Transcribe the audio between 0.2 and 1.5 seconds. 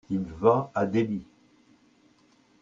va à Delhi?